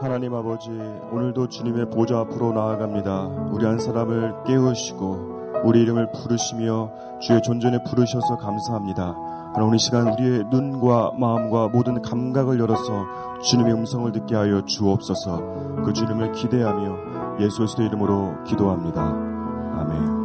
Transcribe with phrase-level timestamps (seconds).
[0.00, 0.70] 하나님 아버지,
[1.10, 3.50] 오늘도 주님의 보좌 앞으로 나아갑니다.
[3.50, 9.16] 우리 한 사람을 깨우시고 우리 이름을 부르시며 주의 존전에 부르셔서 감사합니다.
[9.54, 13.06] 하나님 이 시간 우리의 눈과 마음과 모든 감각을 열어서
[13.42, 15.82] 주님의 음성을 듣게 하여 주옵소서.
[15.84, 19.02] 그 주님을 기대하며 예수 그리스도 이름으로 기도합니다.
[19.02, 20.18] 아멘.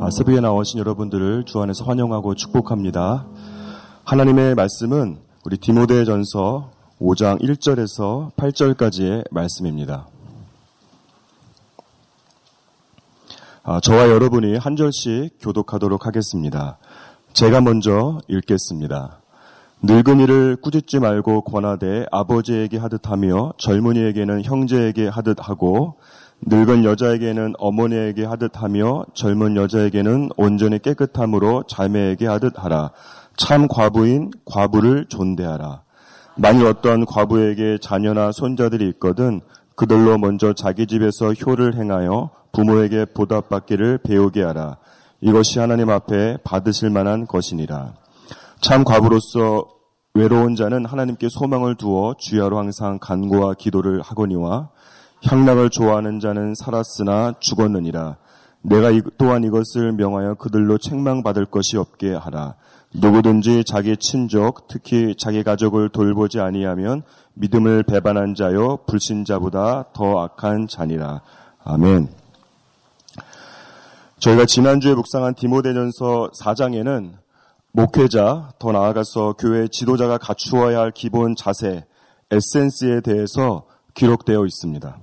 [0.00, 3.26] 아, 새벽에 나오신 여러분들을 주 안에서 환영하고 축복합니다.
[4.04, 6.70] 하나님의 말씀은 우리 디모데 전서
[7.04, 10.06] 5장 1절에서 8절까지의 말씀입니다.
[13.62, 16.78] 아, 저와 여러분이 한 절씩 교독하도록 하겠습니다.
[17.34, 19.18] 제가 먼저 읽겠습니다.
[19.82, 25.96] 늙은이를 꾸짖지 말고 권하되 아버지에게 하듯 하며 젊은이에게는 형제에게 하듯 하고
[26.40, 32.92] 늙은 여자에게는 어머니에게 하듯 하며 젊은 여자에게는 온전히 깨끗함으로 자매에게 하듯 하라.
[33.36, 35.84] 참 과부인 과부를 존대하라.
[36.36, 39.40] 만일 어떤 과부에게 자녀나 손자들이 있거든
[39.76, 44.78] 그들로 먼저 자기 집에서 효를 행하여 부모에게 보답받기를 배우게 하라.
[45.20, 47.94] 이것이 하나님 앞에 받으실 만한 것이니라.
[48.60, 49.66] 참 과부로서
[50.14, 54.70] 외로운 자는 하나님께 소망을 두어 주야로 항상 간구와 기도를 하거니와
[55.24, 58.16] 향락을 좋아하는 자는 살았으나 죽었느니라.
[58.62, 62.54] 내가 또한 이것을 명하여 그들로 책망받을 것이 없게 하라.
[62.94, 67.02] 누구든지 자기 친족, 특히 자기 가족을 돌보지 아니하면
[67.34, 71.22] 믿음을 배반한 자요 불신자보다 더 악한 자니라.
[71.64, 72.08] 아멘.
[74.20, 77.14] 저희가 지난주에 묵상한 디모데전서 4장에는
[77.72, 81.84] 목회자, 더 나아가서 교회 지도자가 갖추어야 할 기본 자세,
[82.30, 83.64] 에센스에 대해서
[83.94, 84.96] 기록되어 있습니다.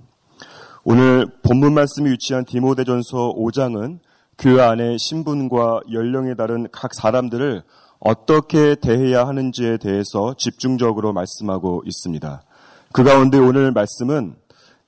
[0.86, 4.00] 오늘 본문 말씀이 위치한 디모데전서 5장은
[4.38, 7.64] 교회 안에 신분과 연령에 다른 각 사람들을
[8.02, 12.42] 어떻게 대해야 하는지에 대해서 집중적으로 말씀하고 있습니다.
[12.92, 14.36] 그 가운데 오늘 말씀은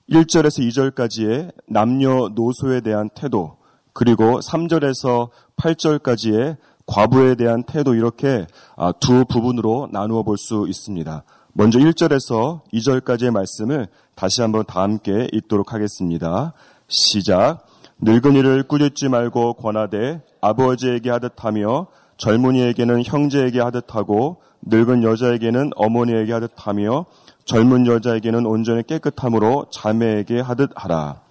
[0.09, 3.57] 1절에서 2절까지의 남녀노소에 대한 태도,
[3.93, 6.57] 그리고 3절에서 8절까지의
[6.87, 11.23] 과부에 대한 태도 이렇게 아, 두 부분으로 나누어 볼 수 있습니다.
[11.53, 16.53] 먼저 1절에서 2절까지의 말씀을 다시 한번 다 함께 읽도록 하겠습니다.
[16.87, 17.67] 시작.
[18.01, 21.87] 늙은이를 꾸짖지 말고 권하되 아버지에게 하듯 하며
[22.23, 27.05] 젊은이에게는 형제에게 하듯 하고 늙은 여자에게는 어머니에게 하듯 하며
[27.43, 31.21] 젊은 여자에게는 온전히 깨끗함으로 자매에게 하듯 하라.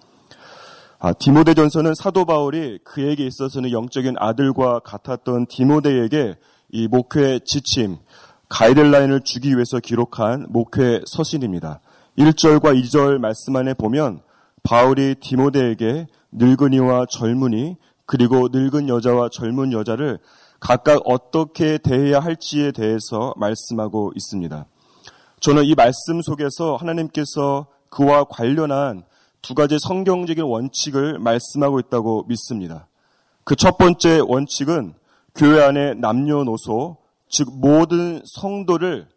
[0.99, 6.35] 아, 디모데전서는 사도 바울이 그에게 있어서는 영적인 아들과 같았던 디모데에게
[6.69, 7.97] 이 목회 지침,
[8.49, 11.79] 가이드라인을 주기 위해서 기록한 목회 서신입니다.
[12.19, 14.21] 1절과 2절 말씀 안에 보면
[14.61, 20.19] 바울이 디모데에게 늙은이와 젊은이 그리고 늙은 여자와 젊은 여자를
[20.63, 24.65] 각각 어떻게 대해야 할지에 대해서 말씀하고 있습니다.
[25.41, 29.03] 저는 이 말씀 속에서 하나님께서 그와 관련한
[29.41, 32.87] 두 가지 성경적인 원칙을 말씀하고 있다고 믿습니다.
[33.43, 34.93] 그 첫 번째 원칙은
[35.35, 36.95] 교회 안에 남녀노소,
[37.27, 39.09] 즉 모든 성도를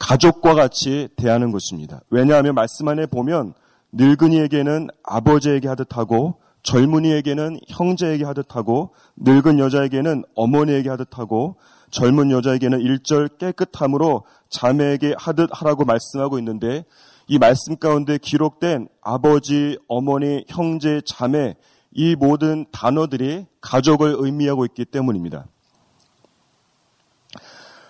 [0.00, 2.00] 가족과 같이 대하는 것입니다.
[2.10, 3.54] 왜냐하면 말씀 안에 보면
[3.92, 11.56] 늙은이에게는 아버지에게 하듯 하고 젊은이에게는 형제에게 하듯 하고 늙은 여자에게는 어머니에게 하듯 하고
[11.90, 16.84] 젊은 여자에게는 일절 깨끗함으로 자매에게 하듯 하라고 말씀하고 있는데
[17.26, 21.54] 이 말씀 가운데 기록된 아버지, 어머니, 형제, 자매
[21.92, 25.46] 이 모든 단어들이 가족을 의미하고 있기 때문입니다.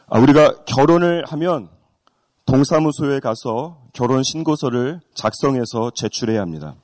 [0.09, 1.69] 아, 우리가 결혼을 하면
[2.47, 6.75] 동사무소에 가서 결혼 신고서를 작성해서 제출해야 합니다.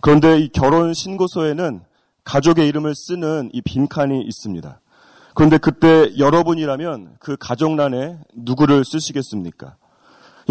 [0.00, 1.80] 그런데 이 결혼 신고서에는
[2.24, 4.80] 가족의 이름을 쓰는 이 빈칸이 있습니다.
[5.34, 9.76] 그런데 그때 여러분이라면 그 가족란에 누구를 쓰시겠습니까?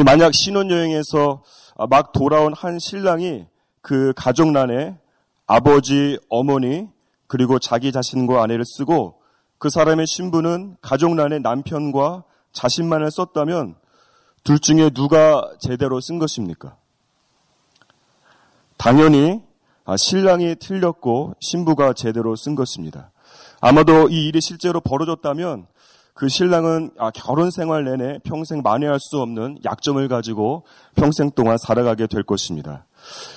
[0.06, 1.44] 만약 신혼여행에서
[1.90, 3.46] 막 돌아온 한 신랑이
[3.82, 4.98] 그 가족란에
[5.46, 6.88] 아버지, 어머니,
[7.28, 9.20] 그리고 자기 자신과 아내를 쓰고
[9.58, 13.76] 그 사람의 신부는 가족란에 남편과 자신만을 썼다면
[14.44, 16.78] 둘 중에 누가 제대로 쓴 것입니까?
[18.78, 19.42] 당연히
[19.86, 23.12] 아, 신랑이 틀렸고 신부가 제대로 쓴 것입니다.
[23.62, 25.68] 아마도 이 일이 실제로 벌어졌다면
[26.14, 30.66] 그 신랑은 아, 결혼 생활 내내 평생 만회할 수 없는 약점을 가지고
[30.96, 32.86] 평생 동안 살아가게 될 것입니다.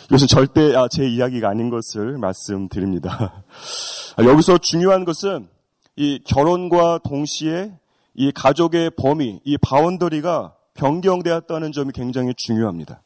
[0.07, 3.45] 이것은 절대 아, 제 이야기가 아닌 것을 말씀드립니다.
[4.19, 5.49] 여기서 중요한 것은
[5.97, 7.73] 이 결혼과 동시에
[8.15, 13.03] 이 가족의 범위, 이 바운더리가 변경되었다는 점이 굉장히 중요합니다.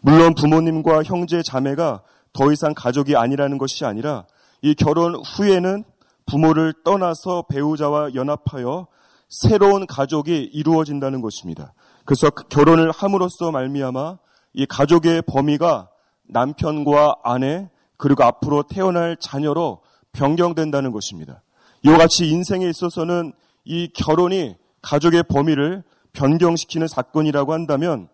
[0.00, 2.02] 물론 부모님과 형제 자매가
[2.32, 4.24] 더 이상 가족이 아니라는 것이 아니라
[4.62, 5.84] 이 결혼 후에는
[6.26, 8.86] 부모를 떠나서 배우자와 연합하여
[9.28, 11.74] 새로운 가족이 이루어진다는 것입니다.
[12.04, 14.18] 그래서 그 결혼을 함으로써 말미암아
[14.54, 15.88] 이 가족의 범위가
[16.28, 19.80] 남편과 아내 그리고 앞으로 태어날 자녀로
[20.12, 21.42] 변경된다는 것입니다.
[21.84, 23.32] 이와 같이 인생에 있어서는
[23.64, 28.08] 이 결혼이 가족의 범위를 변경시키는 사건이라고 한다면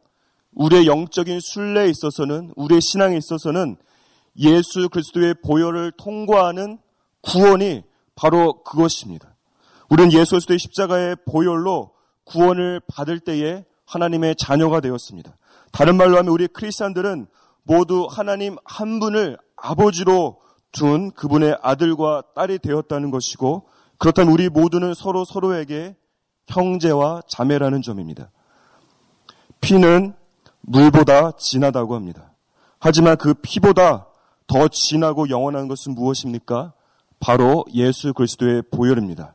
[0.52, 3.76] 우리의 영적인 순례에 있어서는 우리의 신앙에 있어서는
[4.38, 6.78] 예수 그리스도의 보혈을 통과하는
[7.22, 7.82] 구원이
[8.14, 9.36] 바로 그것입니다.
[9.88, 11.92] 우리는 예수 그리스도의 십자가의 보혈로
[12.24, 15.36] 구원을 받을 때에 하나님의 자녀가 되었습니다.
[15.72, 17.26] 다른 말로 하면 우리 크리스천들은
[17.62, 20.40] 모두 하나님 한 분을 아버지로
[20.72, 23.68] 둔 그분의 아들과 딸이 되었다는 것이고
[23.98, 25.96] 그렇다면 우리 모두는 서로 서로에게
[26.46, 28.30] 형제와 자매라는 점입니다.
[29.60, 30.14] 피는
[30.68, 32.32] 물보다 진하다고 합니다.
[32.78, 34.06] 하지만 그 피보다
[34.46, 36.72] 더 진하고 영원한 것은 무엇입니까?
[37.20, 39.34] 바로 예수 그리스도의 보혈입니다.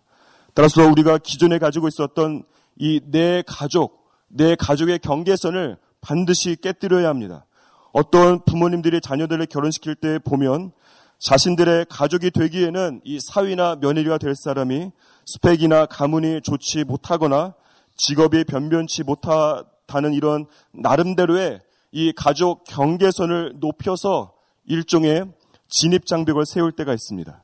[0.53, 2.43] 따라서 우리가 기존에 가지고 있었던
[2.79, 7.45] 이 내 가족, 내 가족의 경계선을 반드시 깨뜨려야 합니다.
[7.91, 10.71] 어떤 부모님들이 자녀들을 결혼시킬 때 보면
[11.19, 14.91] 자신들의 가족이 되기에는 이 사위나 며느리가 될 사람이
[15.25, 17.53] 스펙이나 가문이 좋지 못하거나
[17.95, 19.63] 직업이 변변치 못하
[19.93, 21.61] 다는 이런 나름대로의
[21.91, 24.33] 이 가족 경계선을 높여서
[24.65, 25.25] 일종의
[25.69, 27.43] 진입 장벽을 세울 때가 있습니다.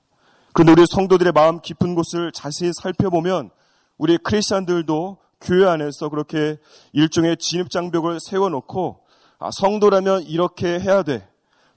[0.53, 3.51] 그런데 우리 성도들의 마음 깊은 곳을 자세히 살펴보면
[3.99, 6.57] 우리 크리스천들도 교회 안에서 그렇게
[6.93, 9.01] 일종의 진입 장벽을 세워놓고
[9.37, 11.27] 아, 성도라면 이렇게 해야 돼.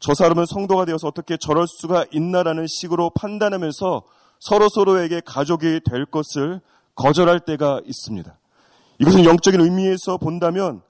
[0.01, 4.03] 저 사람은 성도가 되어서 어떻게 저럴 수가 있나라는 식으로 판단하면서
[4.41, 6.61] 서로 서로에게 가족이 될 것을
[6.95, 8.39] 거절할 때가 있습니다.
[9.03, 10.81] 이것은 영적인 의미에서 본다면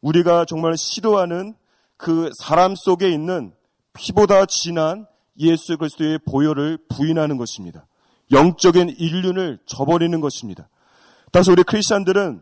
[0.00, 1.54] 우리가 정말 시도하는
[1.96, 3.52] 그 사람 속에 있는
[3.92, 5.06] 피보다 진한
[5.38, 7.86] 예수 그리스도의 보혈을 부인하는 것입니다.
[8.32, 10.68] 영적인 인륜을 저버리는 것입니다.
[11.30, 12.40] 따라서 우리 크리스천들은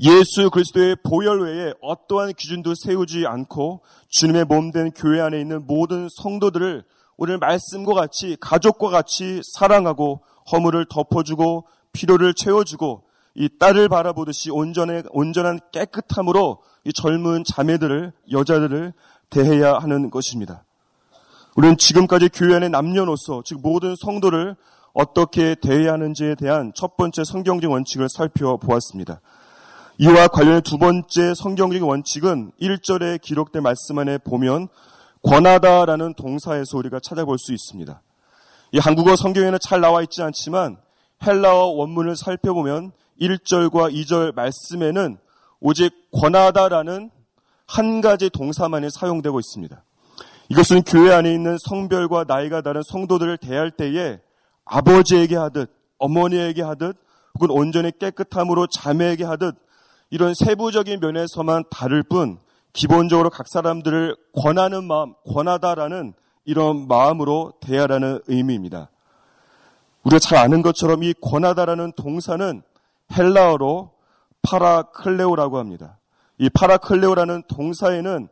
[0.00, 3.80] 예수 그리스도의 보혈 외에 어떠한 기준도 세우지 않고
[4.10, 6.84] 주님의 몸 된 교회 안에 있는 모든 성도들을
[7.16, 10.22] 오늘 말씀과 같이 가족과 같이 사랑하고
[10.52, 13.04] 허물을 덮어주고 필요를 채워주고
[13.34, 18.92] 이 딸을 바라보듯이 온전해, 온전한 깨끗함으로 이 젊은 자매들을 여자들을
[19.30, 20.64] 대해야 하는 것입니다.
[21.56, 24.56] 우리는 지금까지 교회 안의 남녀노소 즉 모든 성도를
[24.92, 29.20] 어떻게 대해야 하는지에 대한 첫 번째 성경적 원칙을 살펴보았습니다.
[29.98, 34.68] 이와 관련해 두 번째 성경적인 원칙은 1절에 기록된 말씀 안에 보면
[35.22, 38.02] 권하다라는 동사에서 우리가 찾아볼 수 있습니다.
[38.72, 40.78] 이 한국어 성경에는 잘 나와 있지 않지만
[41.24, 45.18] 헬라어 원문을 살펴보면 1절과 2절 말씀에는
[45.60, 47.10] 오직 권하다라는
[47.66, 49.84] 한 가지 동사만이 사용되고 있습니다.
[50.48, 54.20] 이것은 교회 안에 있는 성별과 나이가 다른 성도들을 대할 때에
[54.64, 56.96] 아버지에게 하듯 어머니에게 하듯
[57.34, 59.54] 혹은 온전히 깨끗함으로 자매에게 하듯
[60.10, 62.38] 이런 세부적인 면에서만 다를 뿐
[62.72, 66.14] 기본적으로 각 사람들을 권하는 마음, 권하다라는
[66.44, 68.90] 이런 마음으로 대하라는 의미입니다.
[70.02, 72.62] 우리가 잘 아는 것처럼 이 권하다라는 동사는
[73.12, 73.92] 헬라어로
[74.42, 75.98] παρακαλέω라고 합니다.
[76.38, 78.28] 이 παρακαλέω라는 동사에는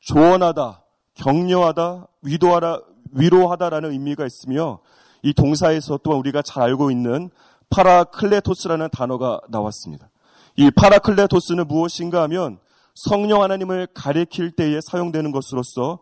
[0.00, 0.82] 조언하다,
[1.14, 2.80] 격려하다, 위도하다,
[3.12, 4.80] 위로하다라는 의미가 있으며
[5.22, 7.30] 이 동사에서 또한 우리가 잘 알고 있는
[7.70, 10.08] παράκλητος라는 단어가 나왔습니다.
[10.56, 12.58] 이 파라클레토스는 무엇인가 하면
[12.94, 16.00] 성령 하나님을 가리킬 때에 사용되는 것으로서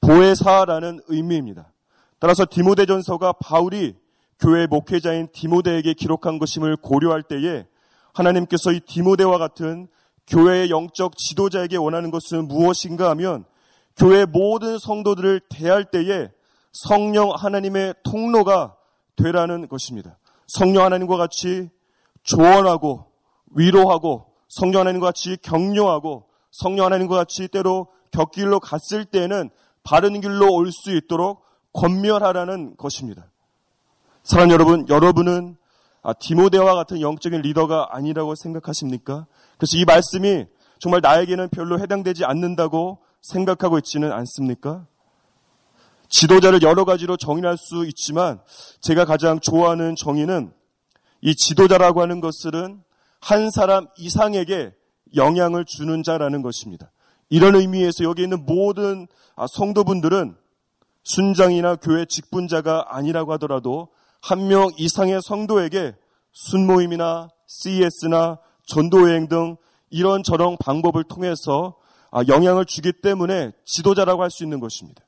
[0.00, 1.72] 보혜사라는 의미입니다.
[2.18, 3.96] 따라서 디모데전서가 바울이
[4.40, 7.66] 교회 목회자인 디모데에게 기록한 것임을 고려할 때에
[8.14, 9.86] 하나님께서 이 디모데와 같은
[10.26, 13.44] 교회의 영적 지도자에게 원하는 것은 무엇인가 하면
[13.96, 16.30] 교회 모든 성도들을 대할 때에
[16.72, 18.76] 성령 하나님의 통로가
[19.16, 20.18] 되라는 것입니다.
[20.46, 21.68] 성령 하나님과 같이
[22.22, 23.06] 조언하고
[23.54, 29.50] 위로하고 성령 하나님과 같이 격려하고 성령 하나님과 같이 때로 격길로 갔을 때는
[29.82, 33.29] 바른 길로 올 수 있도록 권면하라는 것입니다.
[34.30, 35.56] 사랑 여러분, 여러분은
[36.02, 39.26] 아, 디모데와 같은 영적인 리더가 아니라고 생각하십니까?
[39.58, 40.46] 그래서 이 말씀이
[40.78, 44.86] 정말 나에게는 별로 해당되지 않는다고 생각하고 있지는 않습니까?
[46.08, 48.40] 지도자를 여러 가지로 정의할 수 있지만
[48.80, 50.52] 제가 가장 좋아하는 정의는
[51.22, 52.84] 이 지도자라고 하는 것은
[53.20, 54.72] 한 사람 이상에게
[55.16, 56.92] 영향을 주는 자라는 것입니다.
[57.30, 60.36] 이런 의미에서 여기 있는 모든 아, 성도분들은
[61.02, 63.88] 순장이나 교회 직분자가 아니라고 하더라도
[64.20, 65.94] 한 명 이상의 성도에게
[66.32, 69.56] 순모임이나 CS나 전도여행 등
[69.90, 71.74] 이런 저런 방법을 통해서
[72.12, 75.02] 아, 영향을 주기 때문에 지도자라고 할 수 있는 것입니다.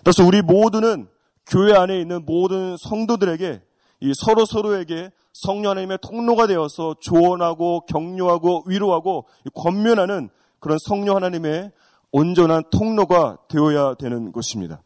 [0.00, 1.08] 그래서 우리 모두는
[1.46, 3.62] 교회 안에 있는 모든 성도들에게
[4.00, 10.28] 이 서로 서로에게 성령 하나님의 통로가 되어서 조언하고 격려하고 위로하고 권면하는
[10.60, 11.70] 그런 성령 하나님의
[12.10, 14.82] 온전한 통로가 되어야 되는 것입니다.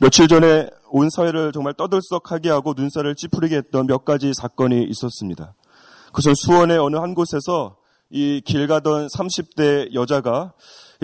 [0.00, 5.54] 며칠 전에 온 사회를 정말 떠들썩하게 하고 눈살을 찌푸리게 했던 몇 가지 사건이 있었습니다.
[6.06, 7.76] 그것은 수원의 어느 한 곳에서
[8.10, 10.54] 이 길 가던 30대 여자가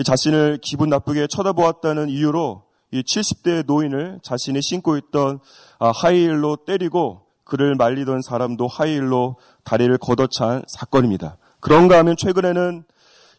[0.03, 5.39] 자신을 기분 나쁘게 쳐다보았다는 이유로 이 70대 노인을 자신이 신고 있던
[5.77, 9.35] 아, 하이힐로 때리고 그를 말리던 사람도 하이힐로
[9.65, 11.37] 다리를 걷어찬 사건입니다.
[11.59, 12.85] 그런가 하면 최근에는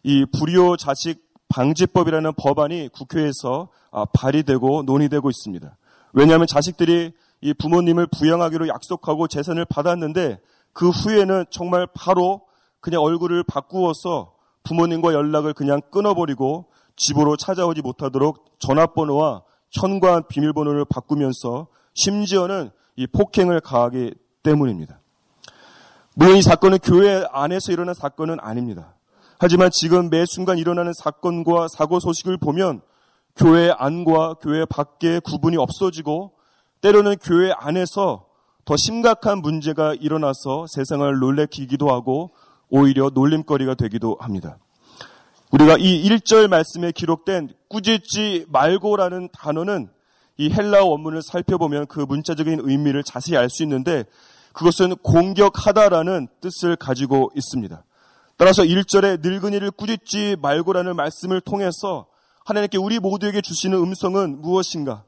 [0.03, 5.77] 이 불효 자식 방지법이라는 법안이 국회에서 아, 발의되고 논의되고 있습니다.
[6.13, 10.39] 왜냐하면 자식들이 이 부모님을 부양하기로 약속하고 재산을 받았는데
[10.73, 12.41] 그 후에는 정말 바로
[12.79, 22.71] 그냥 얼굴을 바꾸어서 부모님과 연락을 그냥 끊어버리고 집으로 찾아오지 못하도록 전화번호와 현관 비밀번호를 바꾸면서 심지어는
[22.95, 24.13] 이 폭행을 가하기
[24.43, 24.99] 때문입니다.
[26.15, 28.95] 물론 이 사건은 교회 안에서 일어난 사건은 아닙니다.
[29.39, 32.81] 하지만 지금 매 순간 일어나는 사건과 사고 소식을 보면
[33.35, 36.33] 교회 안과 교회 밖에 구분이 없어지고
[36.81, 38.25] 때로는 교회 안에서
[38.65, 42.31] 더 심각한 문제가 일어나서 세상을 놀래키기도 하고
[42.69, 44.57] 오히려 놀림거리가 되기도 합니다.
[45.51, 49.89] 우리가 이 1절 말씀에 기록된 꾸짖지 말고라는 단어는
[50.37, 54.03] 이 헬라어 원문을 살펴보면 그 문자적인 의미를 자세히 알 수 있는데
[54.51, 57.83] 그것은 공격하다라는 뜻을 가지고 있습니다.
[58.37, 62.05] 따라서 1절에 늙은이를 꾸짖지 말고라는 말씀을 통해서
[62.45, 65.03] 하나님께 우리 모두에게 주시는 음성은 무엇인가?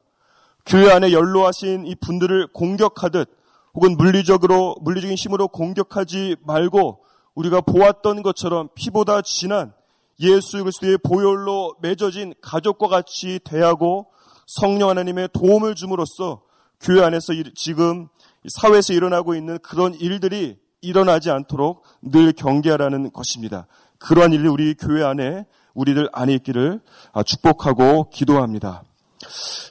[0.66, 3.30] 교회 안에 연로하신 이 분들을 공격하듯
[3.74, 9.72] 혹은 물리적으로 물리적인 힘으로 공격하지 말고 우리가 보았던 것처럼 피보다 진한
[10.18, 14.08] 예수 그리스도의 보혈로 맺어진 가족과 같이 대하고
[14.46, 16.42] 성령 하나님의 도움을 줌으로써
[16.80, 18.08] 교회 안에서 지금
[18.48, 23.66] 사회에서 일어나고 있는 그런 일들이 일어나지 않도록 늘 경계하라는 것입니다.
[23.98, 25.44] 그러한 일이 우리 교회 안에
[25.74, 26.80] 우리들 안에 있기를
[27.24, 28.82] 축복하고 기도합니다.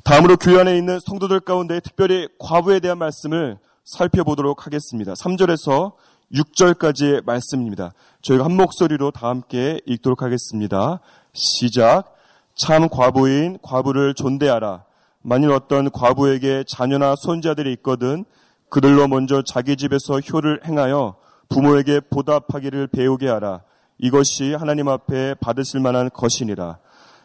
[0.04, 5.14] 다음으로 교회 안에 있는 성도들 가운데 특별히 과부에 대한 말씀을 살펴보도록 하겠습니다.
[5.14, 5.94] 3절에서
[6.34, 7.94] 6절까지의 말씀입니다.
[8.22, 11.00] 저희가 한 목소리로 다 함께 읽도록 하겠습니다.
[11.34, 12.16] 시작.
[12.56, 14.84] 참 과부인 과부를 존대하라.
[15.22, 18.26] 만일 어떤 과부에게 자녀나 손자들이 있거든
[18.70, 21.16] 그들로 먼저 자기 집에서 효를 행하여
[21.50, 23.62] 부모에게 보답하기를 배우게 하라.
[23.98, 26.78] 이것이 하나님 앞에 받으실 만한 것이니라.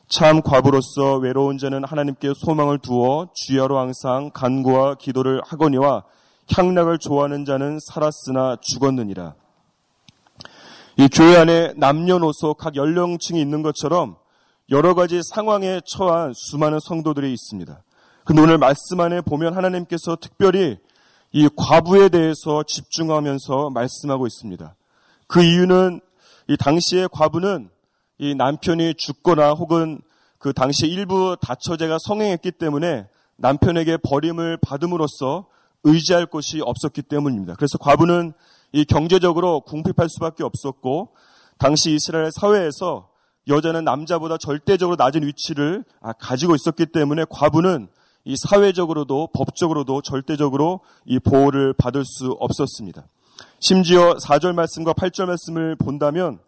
[0.09, 6.05] 참 과부로서 외로운 자는 하나님께 소망을 두어 주야로 항상 간구와 기도를 하거니와
[6.51, 9.35] 향락을 좋아하는 자는 살았으나 죽었느니라.
[10.97, 14.17] 이 교회 안에 남녀노소 각 연령층이 있는 것처럼
[14.71, 17.83] 여러 가지 상황에 처한 수많은 성도들이 있습니다.
[18.25, 20.79] 근데 오늘 말씀 안에 보면 하나님께서 특별히
[21.37, 24.77] 이 과부에 대해서 집중하면서 말씀하고 있습니다.
[25.27, 26.01] 그 이유는
[26.47, 27.71] 이 당시의 과부는
[28.19, 30.01] 이 남편이 죽거나 혹은
[30.39, 35.49] 그 당시 일부 다처제가 성행했기 때문에 남편에게 버림을 받음으로써
[35.83, 37.57] 의지할 곳이 없었기 때문입니다.
[37.57, 38.33] 그래서 과부는
[38.71, 41.17] 이 경제적으로 궁핍할 수밖에 없었고
[41.59, 43.09] 당시 이스라엘 사회에서
[43.49, 47.89] 여자는 남자보다 절대적으로 낮은 위치를 아, 가지고 있었기 때문에 과부는
[48.25, 53.07] 이 사회적으로도 법적으로도 절대적으로 이 보호를 받을 수 없었습니다.
[53.61, 56.39] 심지어 4절 말씀과 8절 말씀을 본다면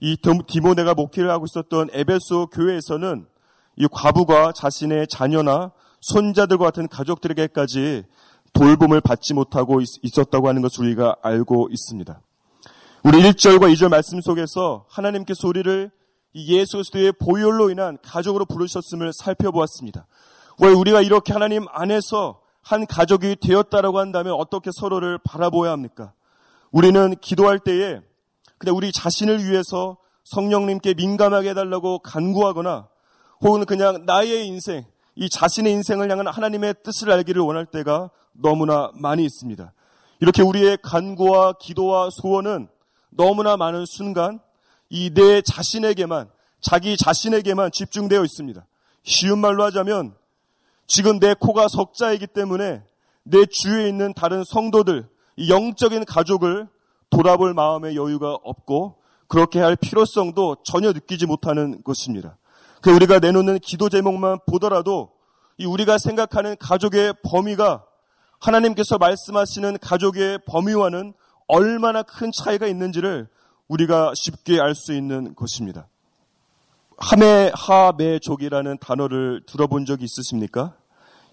[0.00, 0.16] 이
[0.46, 3.26] 디모데가 목회를 하고 있었던 에베소 교회에서는
[3.76, 8.04] 이 과부가 자신의 자녀나 손자들과 같은 가족들에게까지
[8.52, 12.20] 돌봄을 받지 못하고 있었다고 하는 것을 우리가 알고 있습니다.
[13.04, 15.90] 우리 1절과 2절 말씀 속에서 하나님께서 우리를
[16.34, 20.06] 예수 그리스도의 보혈로 인한 가족으로 부르셨음을 살펴보았습니다.
[20.60, 26.12] 왜 우리가 이렇게 하나님 안에서 한 가족이 되었다라고 한다면 어떻게 서로를 바라보아야 합니까?
[26.70, 28.00] 우리는 기도할 때에
[28.58, 32.88] 그냥 우리 자신을 위해서 성령님께 민감하게 해달라고 간구하거나
[33.40, 34.84] 혹은 그냥 나의 인생,
[35.14, 39.72] 이 자신의 인생을 향한 하나님의 뜻을 알기를 원할 때가 너무나 많이 있습니다.
[40.20, 42.68] 이렇게 우리의 간구와 기도와 소원은
[43.10, 44.40] 너무나 많은 순간
[44.88, 46.28] 이 내 자신에게만,
[46.60, 48.66] 자기 자신에게만 집중되어 있습니다.
[49.04, 50.14] 쉬운 말로 하자면
[50.86, 52.82] 지금 내 코가 석자이기 때문에
[53.24, 55.08] 내 주위에 있는 다른 성도들,
[55.48, 56.68] 영적인 가족을
[57.10, 58.96] 돌아볼 마음의 여유가 없고
[59.28, 62.38] 그렇게 할 필요성도 전혀 느끼지 못하는 것입니다.
[62.80, 65.10] 그 우리가 내놓는 기도 제목만 보더라도
[65.58, 67.84] 이 우리가 생각하는 가족의 범위가
[68.38, 71.14] 하나님께서 말씀하시는 가족의 범위와는
[71.48, 73.28] 얼마나 큰 차이가 있는지를
[73.68, 75.88] 우리가 쉽게 알 수 있는 것입니다.
[76.98, 80.74] 하메 하메족이라는 단어를 들어본 적이 있으십니까?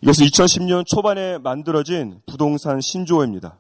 [0.02, 3.58] 이것은 2010년 초반에 만들어진 부동산 신조어입니다.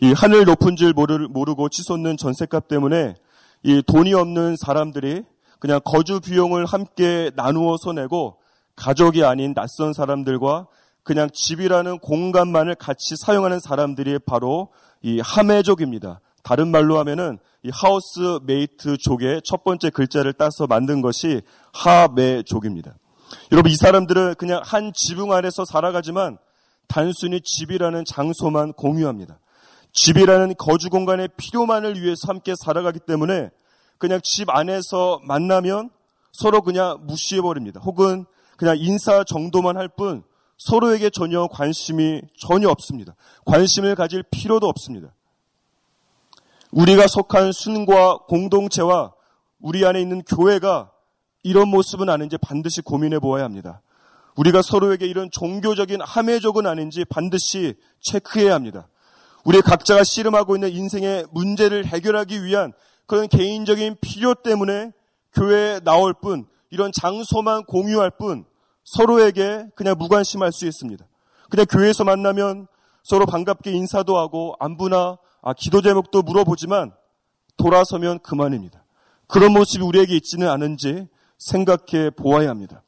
[0.00, 3.14] 이 하늘 높은 줄 모르고 치솟는 전세값 때문에
[3.62, 5.22] 이 돈이 없는 사람들이
[5.60, 8.38] 그냥 거주 비용을 함께 나누어서 내고
[8.76, 10.66] 가족이 아닌 낯선 사람들과
[11.02, 14.68] 그냥 집이라는 공간만을 같이 사용하는 사람들이 바로
[15.02, 16.20] 이 하메족입니다.
[16.42, 22.94] 다른 말로 하면은 이 house mate 족의 첫 번째 글자를 따서 만든 것이 하메족입니다.
[23.52, 26.38] 여러분 이 사람들은 그냥 한 지붕 아래서 살아가지만
[26.86, 29.38] 단순히 집이라는 장소만 공유합니다.
[29.92, 33.50] 집이라는 거주 공간의 필요만을 위해서 함께 살아가기 때문에
[33.98, 35.90] 그냥 집 안에서 만나면
[36.32, 37.80] 서로 그냥 무시해버립니다.
[37.80, 38.24] 혹은
[38.56, 40.22] 그냥 인사 정도만 할 뿐
[40.58, 43.14] 서로에게 전혀 관심이 전혀 없습니다.
[43.46, 45.14] 관심을 가질 필요도 없습니다.
[46.72, 49.12] 우리가 속한 순과 공동체와
[49.60, 50.90] 우리 안에 있는 교회가
[51.42, 53.82] 이런 모습은 아닌지 반드시 고민해 보아야 합니다.
[54.36, 58.88] 우리가 서로에게 이런 종교적인 함해적은 아닌지 반드시 체크해야 합니다.
[59.44, 62.72] 우리 각자가 씨름하고 있는 인생의 문제를 해결하기 위한
[63.06, 64.92] 그런 개인적인 필요 때문에
[65.32, 68.44] 교회에 나올 뿐, 이런 장소만 공유할 뿐,
[68.84, 71.04] 서로에게 그냥 무관심할 수 있습니다.
[71.50, 72.66] 그냥 교회에서 만나면
[73.02, 76.92] 서로 반갑게 인사도 하고 안부나 아, 기도 제목도 물어보지만
[77.56, 78.84] 돌아서면 그만입니다.
[79.26, 81.06] 그런 모습이 우리에게 있지는 않은지
[81.38, 82.82] 생각해 보아야 합니다.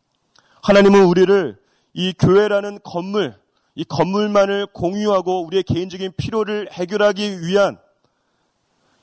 [0.62, 1.59] 하나님은 우리를
[1.92, 3.35] 이 교회라는 건물,
[3.75, 7.78] 이 건물만을 공유하고 우리의 개인적인 필요를 해결하기 위한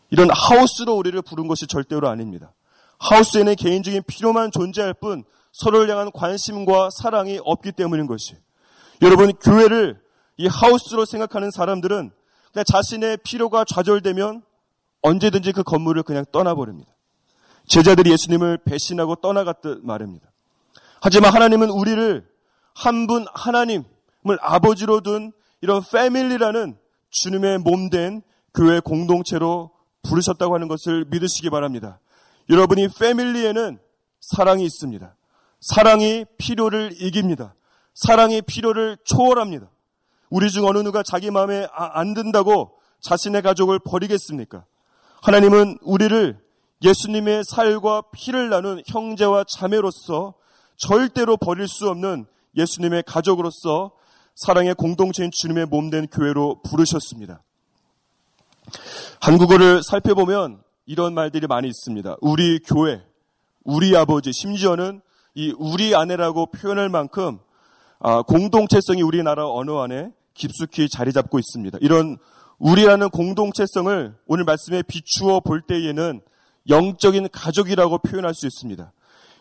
[0.10, 2.54] 이런 하우스로 우리를 부른 것이 절대로 아닙니다.
[3.00, 8.36] 하우스에는 개인적인 필요만 존재할 뿐 서로를 향한 관심과 사랑이 없기 때문인 것이.
[9.02, 10.00] 여러분, 교회를
[10.38, 12.12] 이 하우스로 생각하는 사람들은
[12.64, 14.44] 자신의 필요가 좌절되면
[15.02, 16.92] 언제든지 그 건물을 그냥 떠나버립니다.
[17.68, 20.32] 제자들이 예수님을 배신하고 떠나갔듯 말입니다.
[21.02, 22.28] 하지만 하나님은 우리를
[22.74, 26.78] 한 분 하나님을 아버지로 둔 이런 패밀리라는
[27.10, 28.22] 주님의 몸 된
[28.54, 29.72] 교회 공동체로
[30.04, 32.00] 부르셨다고 하는 것을 믿으시기 바랍니다.
[32.50, 33.80] 여러분이 패밀리에는
[34.22, 35.16] 사랑이 있습니다.
[35.60, 37.56] 사랑이 필요를 이깁니다.
[37.94, 39.70] 사랑이 필요를 초월합니다.
[40.30, 44.66] 우리 중 어느 누가 자기 마음에 아, 안 든다고 자신의 가족을 버리겠습니까?
[45.22, 46.40] 하나님은 우리를
[46.84, 50.36] 예수님의 살과 피를 나눈 형제와 자매로서
[50.76, 53.92] 절대로 버릴 수 없는 예수님의 가족으로서
[54.36, 57.42] 사랑의 공동체인 주님의 몸된 교회로 부르셨습니다.
[59.20, 62.18] 한국어를 살펴보면 이런 말들이 많이 있습니다.
[62.22, 63.04] 우리 교회,
[63.64, 65.02] 우리 아버지, 심지어는
[65.34, 67.47] 이 우리 아내라고 표현할 만큼 아,
[68.28, 71.80] 공동체성이 우리나라 언어 안에 깊숙이 자리 잡고 있습니다.
[71.82, 72.18] 이런
[72.60, 76.22] 우리라는 공동체성을 오늘 말씀에 비추어 볼 때에는
[76.70, 78.92] 영적인 가족이라고 표현할 수 있습니다.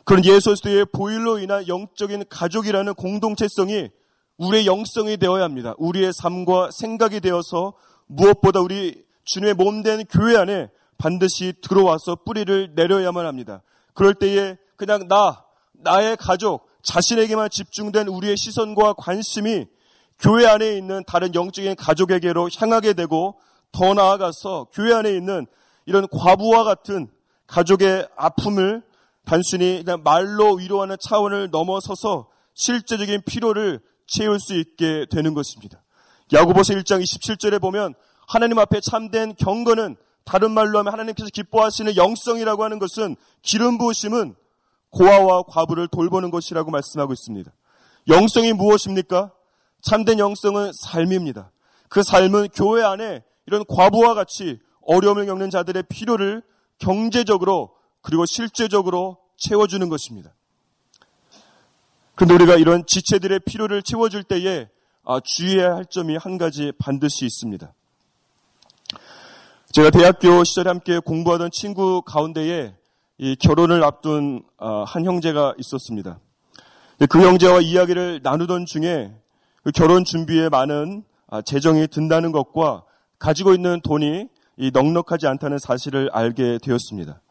[0.05, 3.91] 그런 예수 그리스도의 보일로 인한 영적인 가족이라는 공동체성이
[4.39, 5.75] 우리의 영성이 되어야 합니다.
[5.79, 7.73] 우리의 삶과 생각이 되어서
[8.07, 13.63] 무엇보다 우리 주님의 몸된 교회 안에 반드시 들어와서 뿌리를 내려야만 합니다.
[13.95, 19.67] 그럴 때에 그냥 나, 나의 가족, 자신에게만 집중된 우리의 시선과 관심이
[20.21, 23.39] 교회 안에 있는 다른 영적인 가족에게로 향하게 되고
[23.73, 25.47] 더 나아가서 교회 안에 있는
[25.85, 27.09] 이런 과부와 같은
[27.49, 28.83] 가족의 아픔을
[29.25, 35.83] 단순히 그냥 말로 위로하는 차원을 넘어서서 실제적인 필요를 채울 수 있게 되는 것입니다.
[36.33, 37.95] 야고보서 1장 27절에 보면
[38.29, 44.37] 하나님 앞에 참된 경건은 다른 말로 하면 하나님께서 기뻐하시는 영성이라고 하는 것은 기름 부으심은
[44.91, 47.51] 고아와 과부를 돌보는 것이라고 말씀하고 있습니다.
[48.09, 49.33] 영성이 무엇입니까?
[49.83, 51.51] 참된 영성은 삶입니다.
[51.89, 56.43] 그 삶은 교회 안에 이런 과부와 같이 어려움을 겪는 자들의 필요를
[56.79, 60.33] 경제적으로 그리고 실제적으로 채워주는 것입니다.
[62.15, 64.69] 그런데 우리가 이런 지체들의 필요를 채워줄 때에
[65.05, 67.73] 아, 주의해야 할 점이 한 가지 반드시 있습니다.
[69.73, 72.75] 제가 대학교 시절에 함께 공부하던 친구 가운데에
[73.19, 76.21] 이 결혼을 앞둔 아, 한 형제가 있었습니다.
[77.09, 79.11] 그 형제와 이야기를 나누던 중에
[79.63, 82.85] 그 결혼 준비에 많은 아, 재정이 든다는 것과
[83.19, 84.29] 가지고 있는 돈이
[84.71, 87.23] 넉넉하지 않다는 사실을 알게 되었습니다.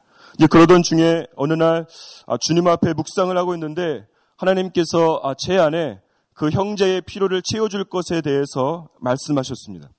[0.49, 1.85] 그러던 중에 어느 날
[2.25, 6.01] 아, 주님 앞에 묵상을 하고 있는데 하나님께서 제 안에
[6.33, 9.89] 그 형제의 필요를 채워줄 것에 대해서 말씀하셨습니다.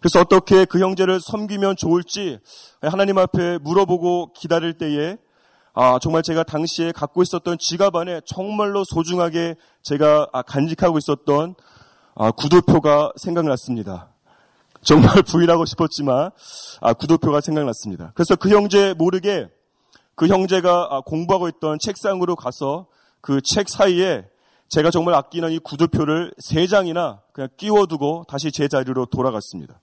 [0.00, 2.38] 그래서 어떻게 그 형제를 섬기면 좋을지
[2.80, 5.18] 하나님 앞에 물어보고 기다릴 때에
[5.78, 11.54] 아, 정말 제가 당시에 갖고 있었던 지갑 안에 정말로 소중하게 제가 아, 간직하고 있었던
[12.14, 14.08] 아, 구도표가 생각났습니다.
[14.80, 16.30] 정말 부인하고 싶었지만
[16.80, 18.12] 아, 구도표가 생각났습니다.
[18.14, 19.48] 그래서 그 형제 모르게
[20.14, 22.86] 그 형제가 아, 공부하고 있던 책상으로 가서
[23.20, 24.24] 그 책 사이에
[24.70, 29.78] 제가 정말 아끼는 이 구두표를 세 장이나 그냥 끼워두고 다시 제 자리로 돌아갔습니다.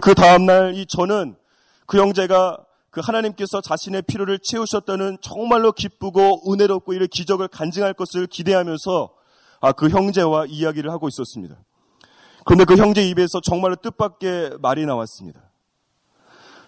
[0.00, 1.36] 그 다음날 이 저는
[1.84, 2.65] 그 형제가
[2.96, 9.10] 그 하나님께서 자신의 필요를 채우셨다는 정말로 기쁘고 은혜롭고 이런 기적을 간증할 것을 기대하면서
[9.60, 11.56] 아, 그 형제와 이야기를 하고 있었습니다.
[12.46, 15.42] 그런데 그 형제 입에서 정말로 뜻밖의 말이 나왔습니다.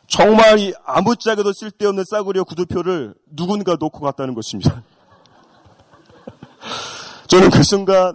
[0.07, 4.83] 정말 이 아무짝에도 쓸데없는 싸구려 구두표를 누군가 놓고 갔다는 것입니다.
[7.27, 8.15] 저는 그 순간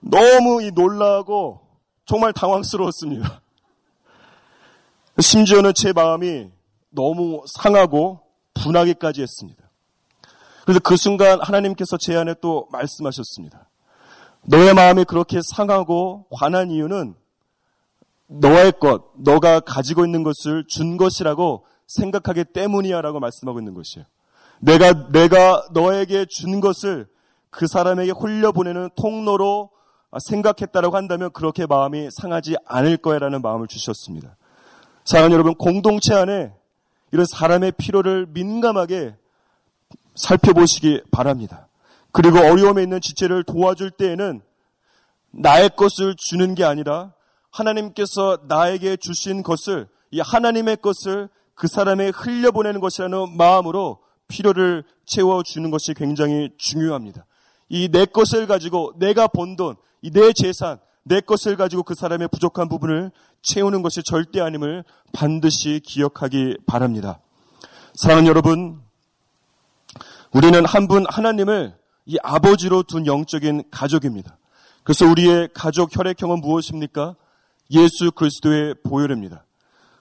[0.00, 1.62] 너무 이 놀라고
[2.04, 3.40] 정말 당황스러웠습니다.
[5.18, 6.52] 심지어는 제 마음이
[6.94, 8.20] 너무 상하고
[8.54, 9.62] 분하기까지 했습니다.
[10.64, 13.68] 그래서 그 순간 하나님께서 제 안에 또 말씀하셨습니다.
[14.46, 17.14] 너의 마음이 그렇게 상하고 화난 이유는
[18.26, 24.06] 너의 것, 너가 가지고 있는 것을 준 것이라고 생각하기 때문이야 라고 말씀하고 있는 것이에요.
[24.60, 27.06] 내가, 내가 너에게 준 것을
[27.50, 29.70] 그 사람에게 홀려보내는 통로로
[30.18, 34.36] 생각했다라고 한다면 그렇게 마음이 상하지 않을 거야 라는 마음을 주셨습니다.
[35.04, 36.52] 사랑하는 여러분, 공동체 안에
[37.14, 39.14] 이런 사람의 필요를 민감하게
[40.16, 41.68] 살펴보시기 바랍니다.
[42.10, 44.42] 그리고 어려움에 있는 지체를 도와줄 때에는
[45.30, 47.12] 나의 것을 주는 게 아니라
[47.52, 55.94] 하나님께서 나에게 주신 것을 이 하나님의 것을 그 사람에 흘려보내는 것이라는 마음으로 필요를 채워주는 것이
[55.94, 57.26] 굉장히 중요합니다.
[57.68, 62.26] 이 내 것을 가지고 내가 번 돈, 이 내 재산, 내 것을 가지고 그 사람의
[62.32, 63.12] 부족한 부분을
[63.44, 67.20] 채우는 것이 절대 아님을 반드시 기억하기 바랍니다.
[67.94, 68.80] 사랑하는 여러분,
[70.32, 71.76] 우리는 한 분 하나님을
[72.06, 74.36] 이 아버지로 둔 영적인 가족입니다.
[74.82, 77.14] 그래서 우리의 가족 혈액형은 무엇입니까?
[77.70, 79.44] 예수 그리스도의 보혈입니다.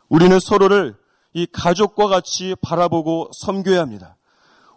[0.09, 0.95] 우리는 서로를
[1.33, 4.17] 이 가족과 같이 바라보고 섬겨야 합니다.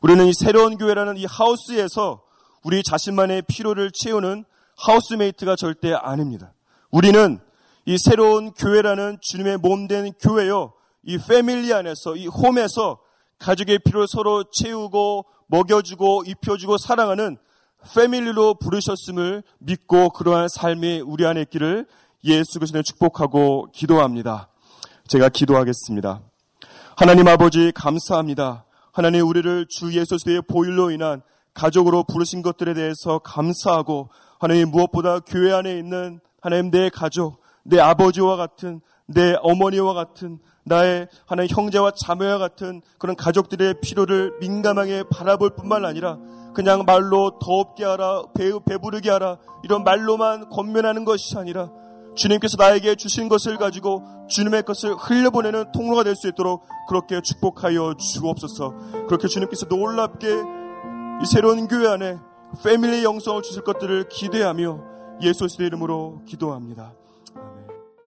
[0.01, 2.23] 우리는 이 새로운 교회라는 이 하우스에서
[2.63, 4.45] 우리 자신만의 필요를 채우는
[4.77, 6.53] 하우스메이트가 절대 아닙니다.
[6.91, 7.41] 우리는
[7.87, 10.73] 이 새로운 교회라는 주님의 몸 된 교회요.
[11.05, 12.99] 이 패밀리 안에서, 이 홈에서
[13.39, 17.37] 가족의 필요를 서로 채우고 먹여주고 입혀주고 사랑하는
[17.95, 21.87] 패밀리로 부르셨음을 믿고 그러한 삶이 우리 안에 있기를
[22.25, 24.49] 예수 그리스도의 축복하고 기도합니다.
[25.07, 26.23] 제가 기도하겠습니다.
[26.97, 28.65] 하나님 아버지 감사합니다.
[28.91, 31.23] 하나님 우리를 주 예수 그리스도의 보일로 인한
[31.55, 34.09] 가족으로 부르신 것들에 대해서 감사하고
[34.41, 41.09] 하나님 무엇보다 교회 안에 있는 하나님 내 가족, 내 아버지와 같은 내 어머니와 같은 나의
[41.27, 46.19] 하나님 형제와 자매와 같은 그런 가족들의 필요를 민감하게 바라볼 뿐만 아니라
[46.55, 51.71] 그냥 말로 더없게 하라, 배, 배부르게 하라 이런 말로만 권면하는 것이 아니라
[52.17, 58.75] 주님께서 나에게 주신 것을 가지고 주님의 것을 흘려보내는 통로가 될 수 있도록 그렇게 축복하여 주옵소서.
[59.07, 60.29] 그렇게 주님께서 놀랍게
[61.23, 62.19] 이 새로운 교회 안에
[62.65, 64.81] 패밀리 영성을 주실 것들을 기대하며
[65.23, 66.93] 예수의 이름으로 기도합니다.